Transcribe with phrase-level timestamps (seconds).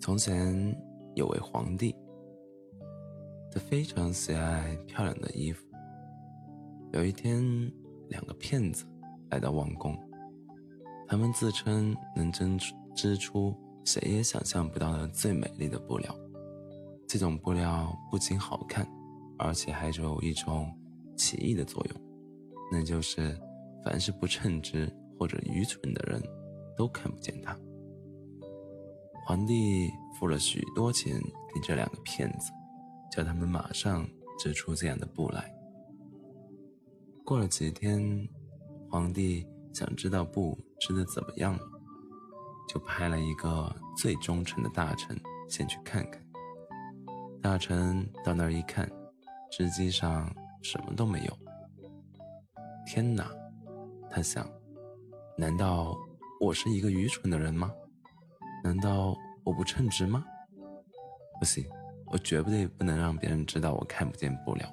[0.00, 0.76] 从前
[1.14, 1.94] 有位皇帝，
[3.50, 5.66] 他非常喜爱漂亮的衣服。
[6.92, 7.42] 有一天，
[8.08, 8.84] 两个骗子
[9.30, 9.98] 来到王宫，
[11.08, 13.54] 他们自称能织织出
[13.84, 16.14] 谁也想象不到的最美丽的布料。
[17.08, 18.86] 这种布料不仅好看，
[19.38, 20.72] 而且还有一种
[21.16, 22.00] 奇异的作用，
[22.70, 23.36] 那就是
[23.84, 26.22] 凡是不称职或者愚蠢的人，
[26.76, 27.58] 都看不见它。
[29.26, 31.20] 皇帝付了许多钱
[31.52, 32.52] 给这两个骗子，
[33.10, 34.08] 叫他们马上
[34.38, 35.52] 织出这样的布来。
[37.24, 38.28] 过了几天，
[38.88, 41.60] 皇帝想知道布织的怎么样了，
[42.68, 46.24] 就派了一个最忠诚的大臣先去看看。
[47.42, 48.88] 大臣到那儿一看，
[49.50, 50.32] 织机上
[50.62, 51.38] 什么都没有。
[52.86, 53.28] 天哪，
[54.08, 54.48] 他想，
[55.36, 55.98] 难道
[56.40, 57.72] 我是一个愚蠢的人吗？
[58.64, 60.24] 难道我不称职吗？
[61.38, 61.64] 不行，
[62.06, 64.68] 我绝对不能让别人知道我看不见布料。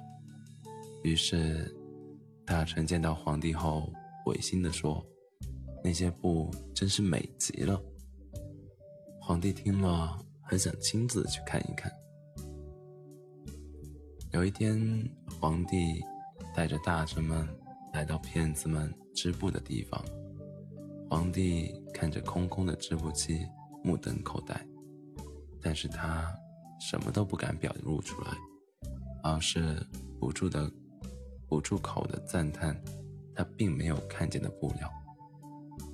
[1.02, 1.72] 于是，
[2.46, 3.92] 大臣见到皇帝后，
[4.26, 5.04] 违心地说
[5.84, 7.80] ：“那些布真是美极了。”
[9.20, 11.92] 皇帝听了，很想亲自去看一看。
[14.32, 16.02] 有一天，皇帝
[16.54, 17.46] 带着大臣们
[17.92, 20.02] 来到骗子们织布的地方，
[21.08, 23.46] 皇帝看着空空的织布机。
[23.84, 24.66] 目瞪口呆，
[25.60, 26.26] 但是他
[26.80, 28.30] 什么都不敢表露出来，
[29.22, 29.86] 而是
[30.18, 30.72] 不住的、
[31.46, 32.82] 不住口的赞叹
[33.34, 34.90] 他并没有看见的布料。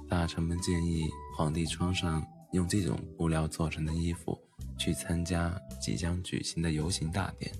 [0.08, 4.38] 大臣们建议皇帝穿上用这种布料做成的衣服
[4.78, 7.52] 去参加即将举行的游行大典。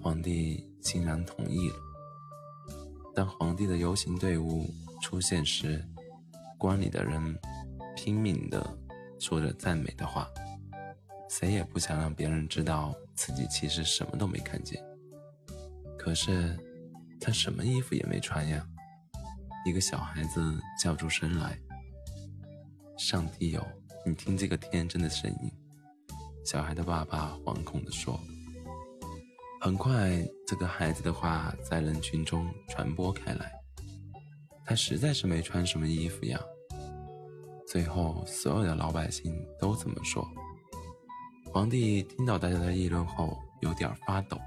[0.00, 1.76] 皇帝欣然同意了。
[3.14, 4.66] 当皇帝的游行队伍
[5.02, 5.84] 出现时，
[6.58, 7.38] 观里的人
[7.94, 8.78] 拼命的。
[9.18, 10.28] 说着赞美的话，
[11.28, 14.82] 谁也不想让别人知道自己其实什么都没看见。
[15.98, 16.58] 可是
[17.20, 18.66] 他什么衣服也没穿呀！
[19.64, 21.58] 一个小孩子叫出声来
[22.98, 23.66] ：“上帝哟，
[24.04, 25.50] 你听这个天真的声音！”
[26.44, 28.20] 小孩的爸爸惶恐地说。
[29.62, 33.50] 很快，这个孩子的话在人群中传播开来
[34.66, 36.38] ：“他实在是没穿什么衣服呀。”
[37.74, 40.24] 最后，所有的老百姓都这么说。
[41.52, 44.38] 皇帝听到大家的议论后，有点发抖，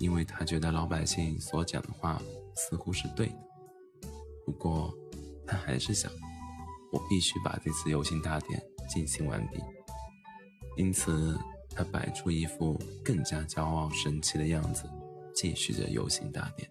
[0.00, 2.20] 因为他觉得老百姓所讲的话
[2.56, 3.36] 似乎是对的。
[4.44, 4.92] 不过，
[5.46, 6.10] 他还是想，
[6.92, 9.62] 我必须把这次游行大典进行完毕。
[10.76, 11.38] 因此，
[11.76, 14.82] 他摆出一副更加骄傲神气的样子，
[15.32, 16.68] 继续着游行大典。